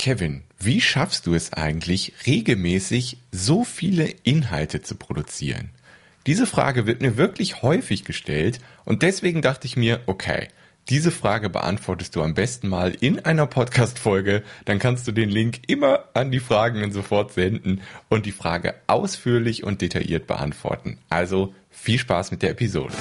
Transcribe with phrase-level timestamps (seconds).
[0.00, 5.68] Kevin, wie schaffst du es eigentlich, regelmäßig so viele Inhalte zu produzieren?
[6.26, 10.48] Diese Frage wird mir wirklich häufig gestellt und deswegen dachte ich mir, okay,
[10.88, 14.42] diese Frage beantwortest du am besten mal in einer Podcast-Folge.
[14.64, 19.64] Dann kannst du den Link immer an die Fragenden sofort senden und die Frage ausführlich
[19.64, 20.96] und detailliert beantworten.
[21.10, 22.94] Also viel Spaß mit der Episode.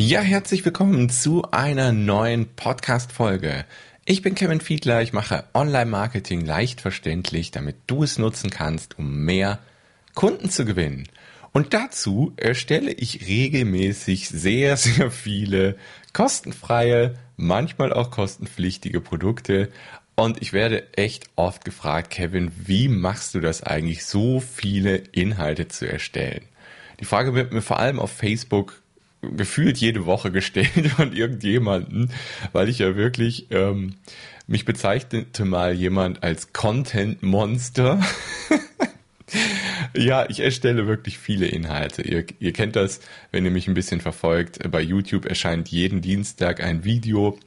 [0.00, 3.64] Ja, herzlich willkommen zu einer neuen Podcast-Folge.
[4.04, 9.24] Ich bin Kevin Fiedler, ich mache Online-Marketing leicht verständlich, damit du es nutzen kannst, um
[9.24, 9.58] mehr
[10.14, 11.08] Kunden zu gewinnen.
[11.50, 15.76] Und dazu erstelle ich regelmäßig sehr, sehr viele
[16.12, 19.68] kostenfreie, manchmal auch kostenpflichtige Produkte.
[20.14, 25.66] Und ich werde echt oft gefragt, Kevin, wie machst du das eigentlich, so viele Inhalte
[25.66, 26.44] zu erstellen?
[27.00, 28.80] Die Frage wird mir vor allem auf Facebook
[29.22, 32.10] gefühlt jede Woche gestellt von irgendjemanden,
[32.52, 33.94] weil ich ja wirklich, ähm,
[34.48, 38.00] mich bezeichnete mal jemand als Content Monster.
[39.94, 42.02] ja, ich erstelle wirklich viele Inhalte.
[42.02, 44.58] Ihr, ihr kennt das, wenn ihr mich ein bisschen verfolgt.
[44.70, 47.38] Bei YouTube erscheint jeden Dienstag ein Video.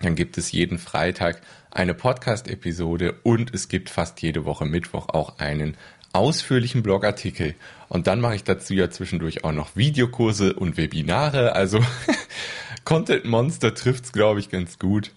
[0.00, 5.38] Dann gibt es jeden Freitag eine Podcast-Episode und es gibt fast jede Woche Mittwoch auch
[5.38, 5.78] einen
[6.14, 7.54] ausführlichen Blogartikel.
[7.88, 11.54] Und dann mache ich dazu ja zwischendurch auch noch Videokurse und Webinare.
[11.54, 11.80] Also
[12.84, 15.10] Content Monster trifft's, glaube ich, ganz gut.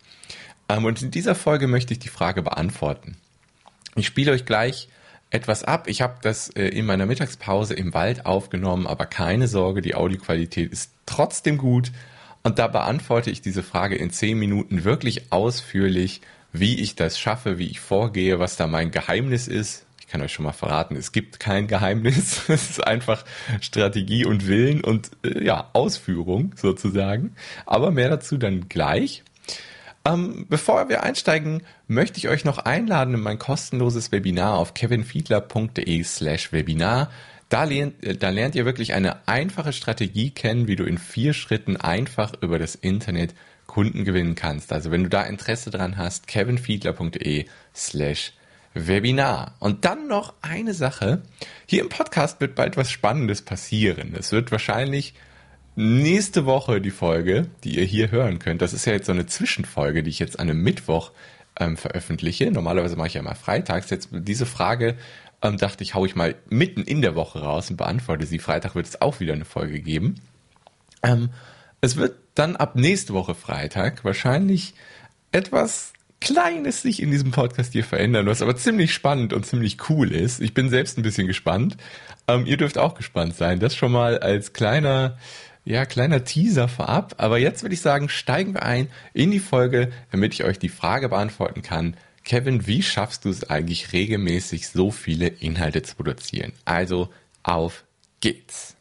[0.69, 3.17] Ähm, und in dieser Folge möchte ich die Frage beantworten.
[3.95, 4.89] Ich spiele euch gleich
[5.29, 5.87] etwas ab.
[5.87, 10.71] Ich habe das äh, in meiner Mittagspause im Wald aufgenommen, aber keine Sorge, die Audioqualität
[10.71, 11.91] ist trotzdem gut.
[12.43, 16.21] Und da beantworte ich diese Frage in zehn Minuten wirklich ausführlich,
[16.53, 20.31] wie ich das schaffe, wie ich vorgehe, was da mein Geheimnis ist, ich kann euch
[20.31, 22.43] schon mal verraten, es gibt kein Geheimnis.
[22.47, 23.25] Es ist einfach
[23.59, 27.35] Strategie und Willen und äh, ja, Ausführung sozusagen.
[27.65, 29.25] Aber mehr dazu dann gleich.
[30.05, 36.03] Ähm, bevor wir einsteigen, möchte ich euch noch einladen in mein kostenloses Webinar auf kevinfiedler.de
[36.05, 37.11] slash Webinar.
[37.49, 41.33] Da lernt, äh, da lernt ihr wirklich eine einfache Strategie kennen, wie du in vier
[41.33, 43.35] Schritten einfach über das Internet
[43.65, 44.71] Kunden gewinnen kannst.
[44.71, 48.31] Also wenn du da Interesse dran hast, kevinfiedler.de slash
[48.85, 49.55] Webinar.
[49.59, 51.23] Und dann noch eine Sache.
[51.65, 54.13] Hier im Podcast wird bald was Spannendes passieren.
[54.17, 55.13] Es wird wahrscheinlich
[55.75, 58.61] nächste Woche die Folge, die ihr hier hören könnt.
[58.61, 61.11] Das ist ja jetzt so eine Zwischenfolge, die ich jetzt an einem Mittwoch
[61.59, 62.51] ähm, veröffentliche.
[62.51, 63.89] Normalerweise mache ich ja mal freitags.
[63.89, 64.97] Jetzt diese Frage
[65.41, 68.39] ähm, dachte ich, hau ich mal mitten in der Woche raus und beantworte sie.
[68.39, 70.15] Freitag wird es auch wieder eine Folge geben.
[71.03, 71.29] Ähm,
[71.81, 74.73] es wird dann ab nächste Woche Freitag wahrscheinlich
[75.31, 80.11] etwas Kleines sich in diesem Podcast hier verändern, was aber ziemlich spannend und ziemlich cool
[80.11, 80.41] ist.
[80.41, 81.77] Ich bin selbst ein bisschen gespannt.
[82.27, 83.59] Ähm, ihr dürft auch gespannt sein.
[83.59, 85.17] Das schon mal als kleiner,
[85.63, 87.15] ja, kleiner Teaser vorab.
[87.17, 90.69] Aber jetzt würde ich sagen, steigen wir ein in die Folge, damit ich euch die
[90.69, 91.95] Frage beantworten kann.
[92.23, 96.51] Kevin, wie schaffst du es eigentlich regelmäßig, so viele Inhalte zu produzieren?
[96.65, 97.09] Also,
[97.43, 97.85] auf
[98.19, 98.75] geht's.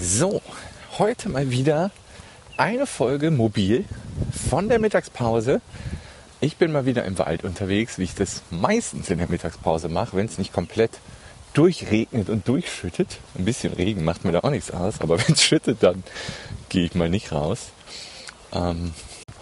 [0.00, 0.40] So,
[0.98, 1.90] heute mal wieder
[2.56, 3.84] eine Folge mobil
[4.48, 5.60] von der Mittagspause.
[6.40, 10.16] Ich bin mal wieder im Wald unterwegs, wie ich das meistens in der Mittagspause mache,
[10.16, 10.92] wenn es nicht komplett
[11.52, 13.18] durchregnet und durchschüttet.
[13.36, 16.02] Ein bisschen Regen macht mir da auch nichts aus, aber wenn es schüttet, dann
[16.70, 17.72] gehe ich mal nicht raus.
[18.52, 18.92] Ähm,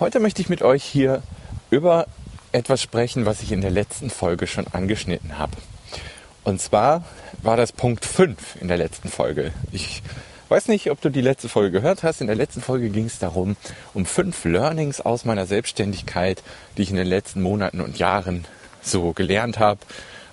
[0.01, 1.23] heute möchte ich mit euch hier
[1.71, 2.07] über
[2.51, 5.57] etwas sprechen, was ich in der letzten Folge schon angeschnitten habe.
[6.43, 7.05] Und zwar
[7.43, 9.53] war das Punkt 5 in der letzten Folge.
[9.73, 10.03] Ich
[10.49, 12.21] Weiß nicht, ob du die letzte Folge gehört hast.
[12.21, 13.57] In der letzten Folge ging es darum,
[13.95, 16.43] um fünf Learnings aus meiner Selbstständigkeit,
[16.77, 18.45] die ich in den letzten Monaten und Jahren
[18.83, 19.81] so gelernt habe,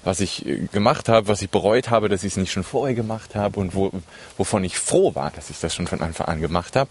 [0.04, 2.96] was ich äh, gemacht habe, was ich bereut habe, dass ich es nicht schon vorher
[2.96, 3.92] gemacht habe und wo,
[4.38, 6.90] wovon ich froh war, dass ich das schon von Anfang an gemacht habe.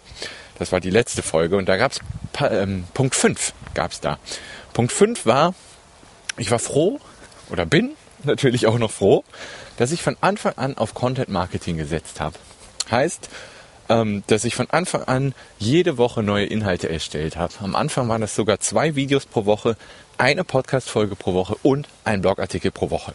[0.59, 2.01] Das war die letzte Folge und da gab es
[2.41, 4.19] ähm, Punkt 5 gab da.
[4.73, 5.55] Punkt 5 war,
[6.37, 7.01] ich war froh
[7.51, 7.93] oder bin
[8.25, 9.25] natürlich auch noch froh,
[9.77, 12.37] dass ich von Anfang an auf Content Marketing gesetzt habe.
[12.91, 13.29] Heißt,
[13.89, 17.53] ähm, dass ich von Anfang an jede Woche neue Inhalte erstellt habe.
[17.61, 19.77] Am Anfang waren das sogar zwei Videos pro Woche,
[20.17, 23.13] eine Podcast-Folge pro Woche und ein Blogartikel pro Woche.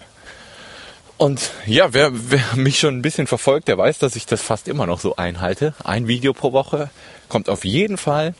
[1.17, 4.67] Und ja, wer, wer mich schon ein bisschen verfolgt, der weiß, dass ich das fast
[4.67, 5.73] immer noch so einhalte.
[5.83, 6.89] Ein Video pro Woche
[7.29, 8.35] kommt auf jeden Fall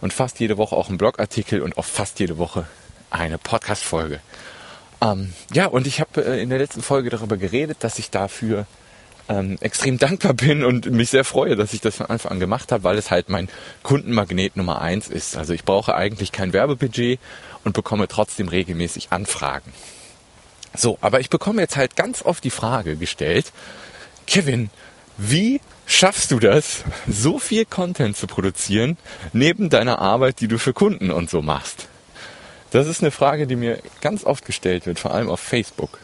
[0.00, 2.66] und fast jede Woche auch ein Blogartikel und auch fast jede Woche
[3.10, 4.20] eine Podcast-Folge.
[5.00, 8.66] Ähm, ja, und ich habe äh, in der letzten Folge darüber geredet, dass ich dafür
[9.28, 12.72] ähm, extrem dankbar bin und mich sehr freue, dass ich das von Anfang an gemacht
[12.72, 13.48] habe, weil es halt mein
[13.82, 15.36] Kundenmagnet Nummer eins ist.
[15.36, 17.18] Also ich brauche eigentlich kein Werbebudget
[17.64, 19.72] und bekomme trotzdem regelmäßig Anfragen.
[20.74, 23.52] So, aber ich bekomme jetzt halt ganz oft die Frage gestellt,
[24.26, 24.70] Kevin,
[25.16, 28.96] wie schaffst du das, so viel Content zu produzieren,
[29.32, 31.88] neben deiner Arbeit, die du für Kunden und so machst?
[32.70, 35.98] Das ist eine Frage, die mir ganz oft gestellt wird, vor allem auf Facebook.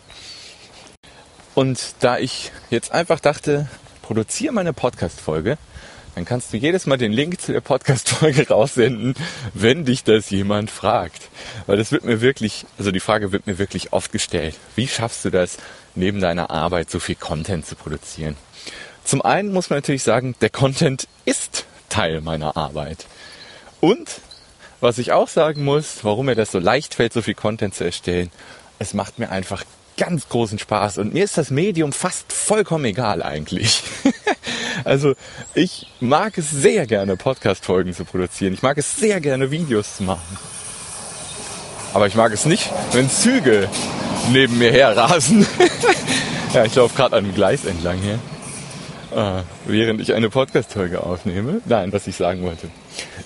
[1.55, 3.69] Und da ich jetzt einfach dachte,
[4.01, 5.59] produziere meine Podcast-Folge,
[6.15, 9.15] dann kannst du jedes Mal den Link zu der Podcast-Folge raussenden,
[9.55, 11.29] wenn dich das jemand fragt.
[11.67, 14.57] Weil das wird mir wirklich, also die Frage wird mir wirklich oft gestellt.
[14.77, 15.59] Wie schaffst du das,
[15.95, 18.37] neben deiner Arbeit so viel Content zu produzieren?
[19.05, 23.07] Zum einen muss man natürlich sagen, der Content ist Teil meiner Arbeit.
[23.81, 24.21] Und
[24.81, 27.85] was ich auch sagen muss, warum mir das so leicht fällt, so viel Content zu
[27.85, 28.31] erstellen,
[28.79, 29.65] es macht mir einfach
[30.03, 33.85] ganz großen Spaß und mir ist das Medium fast vollkommen egal eigentlich.
[34.85, 35.15] also
[35.55, 38.53] ich mag es sehr gerne, Podcast-Folgen zu produzieren.
[38.53, 40.39] Ich mag es sehr gerne, Videos zu machen.
[41.95, 43.69] Aber ich mag es nicht, wenn Züge
[44.33, 45.47] neben mir herrasen.
[46.53, 48.19] ja, ich laufe gerade an einem Gleis entlang hier.
[49.15, 51.61] Äh, während ich eine Podcast-Folge aufnehme.
[51.67, 52.69] Nein, was ich sagen wollte.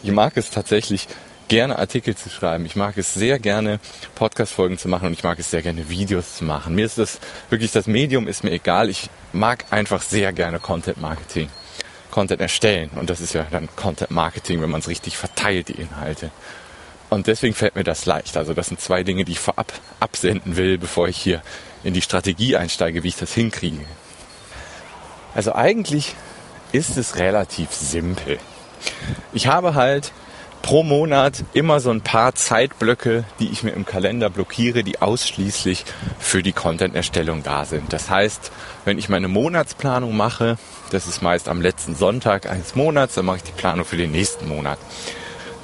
[0.03, 1.09] Ich mag es tatsächlich,
[1.49, 2.67] gerne Artikel zu schreiben.
[2.67, 3.81] Ich mag es sehr gerne,
[4.15, 6.75] Podcast-Folgen zu machen und ich mag es sehr gerne, Videos zu machen.
[6.75, 7.19] Mir ist das
[7.51, 8.91] wirklich, das Medium ist mir egal.
[8.91, 11.49] Ich mag einfach sehr gerne Content Marketing.
[12.11, 12.91] Content erstellen.
[12.97, 16.31] Und das ist ja dann Content Marketing, wenn man es richtig verteilt, die Inhalte.
[17.11, 18.37] Und deswegen fällt mir das leicht.
[18.37, 21.43] Also das sind zwei Dinge, die ich vorab absenden will, bevor ich hier
[21.85, 23.85] in die Strategie einsteige, wie ich das hinkriege.
[25.35, 26.15] Also eigentlich
[26.73, 28.39] ist es relativ simpel.
[29.33, 30.13] Ich habe halt
[30.67, 35.85] pro Monat immer so ein paar Zeitblöcke, die ich mir im Kalender blockiere, die ausschließlich
[36.19, 37.93] für die Content-Erstellung da sind.
[37.93, 38.51] Das heißt,
[38.85, 40.59] wenn ich meine Monatsplanung mache,
[40.91, 44.11] das ist meist am letzten Sonntag eines Monats, dann mache ich die Planung für den
[44.11, 44.81] nächsten Monat.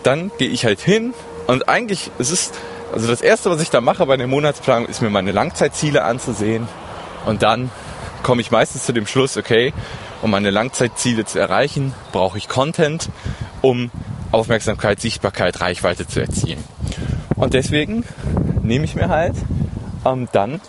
[0.04, 1.14] Dann gehe ich halt hin
[1.48, 2.55] und eigentlich, es ist,
[2.94, 6.69] also das erste, was ich da mache bei der Monatsplanung, ist mir meine Langzeitziele anzusehen
[7.26, 7.72] und dann
[8.22, 9.72] komme ich meistens zu dem Schluss, okay,
[10.22, 13.08] um meine Langzeitziele zu erreichen, brauche ich Content,
[13.62, 13.90] um
[14.32, 16.62] Aufmerksamkeit, Sichtbarkeit, Reichweite zu erzielen.
[17.37, 18.05] Und deswegen
[18.62, 19.34] nehme ich mir halt
[20.05, 20.61] ähm, dann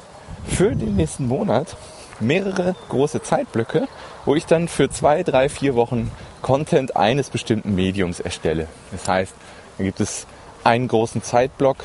[0.46, 1.78] für den nächsten Monat
[2.20, 3.88] mehrere große Zeitblöcke,
[4.26, 6.12] wo ich dann für zwei, drei, vier Wochen
[6.42, 8.68] Content eines bestimmten Mediums erstelle.
[8.92, 9.34] Das heißt,
[9.78, 10.28] da gibt es
[10.64, 11.78] einen großen Zeitblock,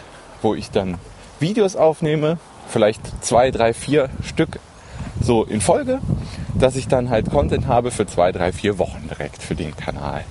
[0.43, 0.99] wo ich dann
[1.41, 2.39] Videos aufnehme,
[2.69, 4.59] vielleicht zwei, drei, vier Stück
[5.21, 6.01] so in Folge,
[6.55, 10.25] dass ich dann halt Content habe für zwei, drei, vier Wochen direkt für den Kanal.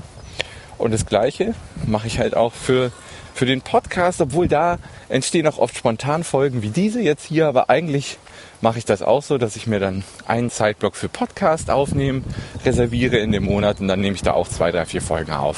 [0.77, 1.53] Und das Gleiche
[1.85, 2.91] mache ich halt auch für,
[3.33, 4.77] für den Podcast, obwohl da
[5.09, 8.18] entstehen auch oft spontan Folgen wie diese jetzt hier, aber eigentlich
[8.62, 12.24] mache ich das auch so, dass ich mir dann einen Zeitblock für Podcast aufnehmen,
[12.65, 15.57] reserviere in dem Monat und dann nehme ich da auch zwei, drei, vier Folgen auf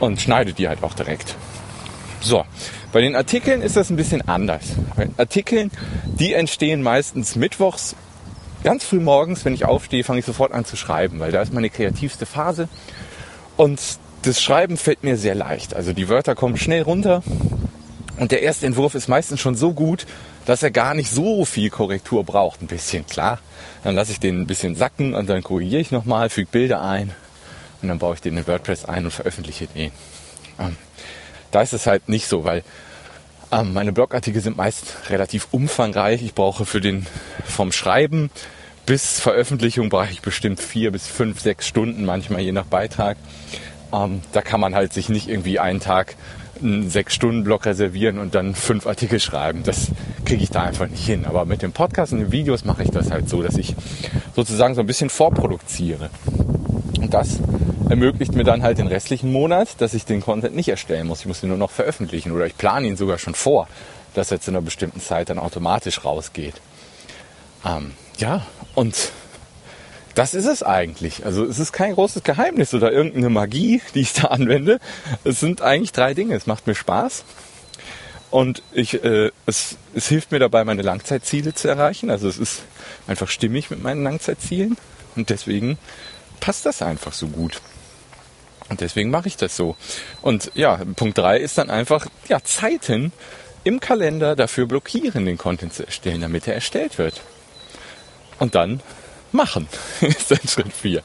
[0.00, 1.36] und schneide die halt auch direkt.
[2.20, 2.44] So,
[2.92, 4.62] bei den Artikeln ist das ein bisschen anders.
[4.96, 5.70] Bei den Artikeln,
[6.04, 7.94] die entstehen meistens mittwochs,
[8.64, 11.52] ganz früh morgens, wenn ich aufstehe, fange ich sofort an zu schreiben, weil da ist
[11.52, 12.68] meine kreativste Phase.
[13.56, 13.80] Und
[14.22, 15.74] das Schreiben fällt mir sehr leicht.
[15.74, 17.22] Also die Wörter kommen schnell runter
[18.18, 20.06] und der erste Entwurf ist meistens schon so gut,
[20.44, 22.62] dass er gar nicht so viel Korrektur braucht.
[22.62, 23.38] Ein bisschen, klar.
[23.82, 27.12] Dann lasse ich den ein bisschen sacken und dann korrigiere ich nochmal, füge Bilder ein
[27.82, 29.90] und dann baue ich den in WordPress ein und veröffentliche den.
[30.58, 30.76] Ähm,
[31.50, 32.62] da ist es halt nicht so, weil
[33.52, 36.22] ähm, meine Blogartikel sind meist relativ umfangreich.
[36.22, 37.06] Ich brauche für den
[37.46, 38.30] vom Schreiben
[38.86, 43.16] bis Veröffentlichung brauche ich bestimmt vier bis fünf, sechs Stunden, manchmal je nach Beitrag.
[43.92, 46.16] Ähm, da kann man halt sich nicht irgendwie einen Tag
[46.62, 49.62] einen Sechs-Stunden-Block reservieren und dann fünf Artikel schreiben.
[49.62, 49.88] Das
[50.24, 51.24] kriege ich da einfach nicht hin.
[51.24, 53.74] Aber mit dem Podcast und den Videos mache ich das halt so, dass ich
[54.36, 56.10] sozusagen so ein bisschen vorproduziere.
[56.98, 57.38] Und das
[57.88, 61.20] ermöglicht mir dann halt den restlichen Monat, dass ich den Content nicht erstellen muss.
[61.20, 63.66] Ich muss ihn nur noch veröffentlichen oder ich plane ihn sogar schon vor,
[64.14, 66.54] dass er zu einer bestimmten Zeit dann automatisch rausgeht.
[67.64, 68.42] Ähm, ja,
[68.74, 69.12] und
[70.14, 71.24] das ist es eigentlich.
[71.24, 74.80] Also es ist kein großes Geheimnis oder irgendeine Magie, die ich da anwende.
[75.24, 76.34] Es sind eigentlich drei Dinge.
[76.34, 77.24] Es macht mir Spaß
[78.30, 82.10] und ich, äh, es, es hilft mir dabei, meine Langzeitziele zu erreichen.
[82.10, 82.62] Also es ist
[83.06, 84.76] einfach stimmig mit meinen Langzeitzielen
[85.16, 85.78] und deswegen
[86.38, 87.60] passt das einfach so gut.
[88.68, 89.76] Und deswegen mache ich das so.
[90.22, 93.12] Und ja, Punkt drei ist dann einfach, ja, Zeiten
[93.64, 97.20] im Kalender dafür blockieren, den Content zu erstellen, damit er erstellt wird.
[98.38, 98.80] Und dann
[99.32, 99.68] machen,
[100.00, 101.02] ist dann Schritt 4.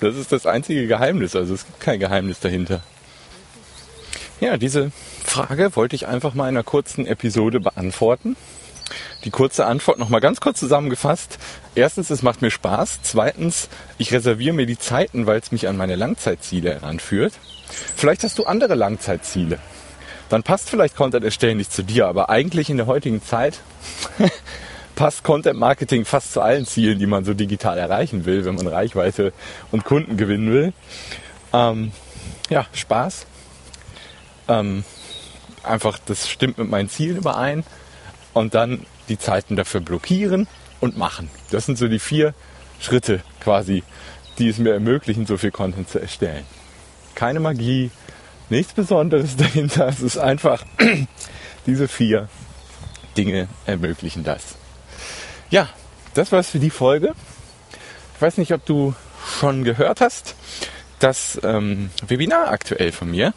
[0.00, 2.82] Das ist das einzige Geheimnis, also es gibt kein Geheimnis dahinter.
[4.40, 4.90] Ja, diese
[5.24, 8.36] Frage wollte ich einfach mal in einer kurzen Episode beantworten.
[9.24, 11.38] die kurze Antwort nochmal ganz kurz zusammengefasst.
[11.74, 13.00] Erstens, es macht mir Spaß.
[13.02, 17.34] Zweitens, ich reserviere mir die Zeiten, weil es mich an meine Langzeitziele heranführt.
[17.96, 19.58] Vielleicht hast du andere Langzeitziele.
[20.28, 23.60] Dann passt vielleicht Content erstellen nicht zu dir, aber eigentlich in der heutigen Zeit
[25.00, 28.66] passt Content Marketing fast zu allen Zielen, die man so digital erreichen will, wenn man
[28.66, 29.32] Reichweite
[29.70, 30.74] und Kunden gewinnen will.
[31.54, 31.92] Ähm,
[32.50, 33.24] ja, Spaß.
[34.48, 34.84] Ähm,
[35.62, 37.64] einfach, das stimmt mit meinen Zielen überein.
[38.34, 40.46] Und dann die Zeiten dafür blockieren
[40.80, 41.30] und machen.
[41.50, 42.34] Das sind so die vier
[42.78, 43.82] Schritte quasi,
[44.38, 46.44] die es mir ermöglichen, so viel Content zu erstellen.
[47.14, 47.90] Keine Magie,
[48.50, 49.88] nichts Besonderes dahinter.
[49.88, 50.62] Es ist einfach,
[51.66, 52.28] diese vier
[53.16, 54.59] Dinge ermöglichen das.
[55.50, 55.68] Ja,
[56.14, 57.12] das war's für die Folge.
[58.14, 58.94] Ich weiß nicht, ob du
[59.40, 60.36] schon gehört hast,
[61.00, 63.34] das ähm, Webinar aktuell von mir.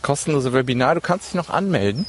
[0.00, 2.06] Kostenlose Webinar, du kannst dich noch anmelden.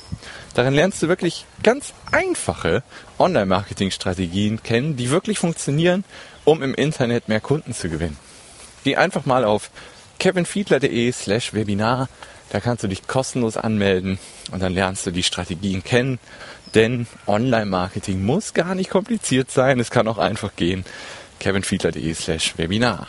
[0.53, 2.81] Darin lernst du wirklich ganz einfache
[3.19, 6.05] Online-Marketing-Strategien kennen, die wirklich funktionieren,
[6.45, 8.17] um im Internet mehr Kunden zu gewinnen.
[8.85, 9.69] Geh einfach mal auf
[10.19, 12.07] kevinfiedler.de slash Webinar.
[12.51, 14.17] Da kannst du dich kostenlos anmelden
[14.51, 16.19] und dann lernst du die Strategien kennen.
[16.75, 19.79] Denn Online-Marketing muss gar nicht kompliziert sein.
[19.79, 20.85] Es kann auch einfach gehen.
[21.39, 23.07] kevinfiedler.de slash Webinar.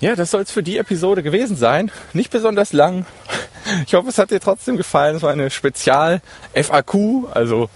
[0.00, 1.90] Ja, das soll es für die Episode gewesen sein.
[2.12, 3.06] Nicht besonders lang.
[3.86, 5.16] Ich hoffe, es hat dir trotzdem gefallen.
[5.16, 7.68] Es war eine Spezial-FAQ, also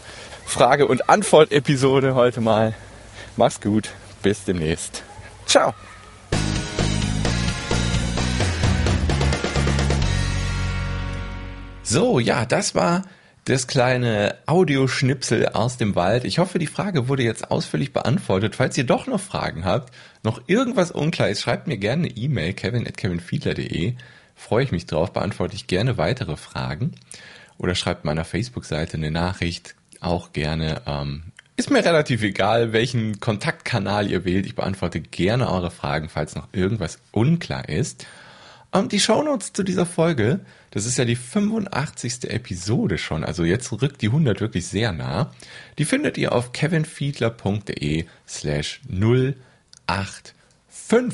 [0.46, 2.74] Frage- und Antwort-Episode heute mal.
[3.36, 3.90] Mach's gut.
[4.22, 5.02] Bis demnächst.
[5.46, 5.74] Ciao.
[11.82, 13.02] So, ja, das war
[13.44, 16.24] das kleine Audioschnipsel aus dem Wald.
[16.24, 18.56] Ich hoffe, die Frage wurde jetzt ausführlich beantwortet.
[18.56, 22.54] Falls ihr doch noch Fragen habt, noch irgendwas unklar ist, schreibt mir gerne eine E-Mail,
[22.54, 23.94] kevin at kevinfiedler.de.
[24.34, 26.92] Freue ich mich drauf, beantworte ich gerne weitere Fragen.
[27.58, 30.82] Oder schreibt meiner Facebook-Seite eine Nachricht, auch gerne.
[30.86, 31.24] Ähm,
[31.56, 34.46] ist mir relativ egal, welchen Kontaktkanal ihr wählt.
[34.46, 38.06] Ich beantworte gerne eure Fragen, falls noch irgendwas unklar ist.
[38.74, 40.40] Und die Shownotes zu dieser Folge,
[40.72, 42.28] das ist ja die 85.
[42.28, 45.30] Episode schon, also jetzt rückt die 100 wirklich sehr nah.
[45.78, 50.34] Die findet ihr auf kevinfiedler.de slash 085.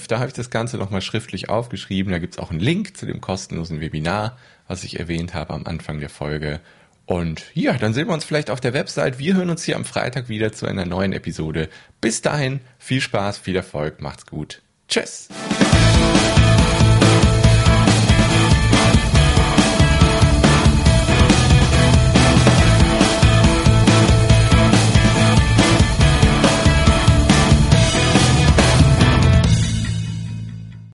[0.09, 2.13] Da habe ich das Ganze nochmal schriftlich aufgeschrieben.
[2.13, 5.67] Da gibt es auch einen Link zu dem kostenlosen Webinar, was ich erwähnt habe am
[5.67, 6.61] Anfang der Folge.
[7.05, 9.19] Und ja, dann sehen wir uns vielleicht auf der Website.
[9.19, 11.69] Wir hören uns hier am Freitag wieder zu einer neuen Episode.
[12.01, 14.63] Bis dahin, viel Spaß, viel Erfolg, macht's gut.
[14.89, 15.29] Tschüss.